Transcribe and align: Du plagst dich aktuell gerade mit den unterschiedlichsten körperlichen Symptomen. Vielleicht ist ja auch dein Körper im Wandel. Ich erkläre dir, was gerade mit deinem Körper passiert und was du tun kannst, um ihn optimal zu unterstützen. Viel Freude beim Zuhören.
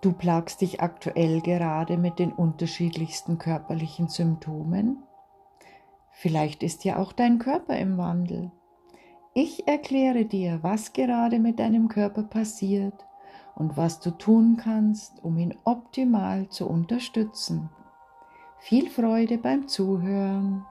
Du 0.00 0.12
plagst 0.12 0.60
dich 0.60 0.80
aktuell 0.80 1.40
gerade 1.40 1.96
mit 1.96 2.18
den 2.18 2.32
unterschiedlichsten 2.32 3.38
körperlichen 3.38 4.08
Symptomen. 4.08 5.02
Vielleicht 6.12 6.62
ist 6.62 6.84
ja 6.84 6.98
auch 6.98 7.12
dein 7.12 7.38
Körper 7.38 7.76
im 7.76 7.98
Wandel. 7.98 8.52
Ich 9.34 9.66
erkläre 9.66 10.24
dir, 10.24 10.60
was 10.62 10.92
gerade 10.92 11.38
mit 11.38 11.58
deinem 11.58 11.88
Körper 11.88 12.22
passiert 12.22 13.06
und 13.54 13.76
was 13.76 14.00
du 14.00 14.10
tun 14.12 14.56
kannst, 14.56 15.22
um 15.22 15.36
ihn 15.36 15.54
optimal 15.64 16.48
zu 16.48 16.68
unterstützen. 16.68 17.70
Viel 18.58 18.90
Freude 18.90 19.38
beim 19.38 19.68
Zuhören. 19.68 20.64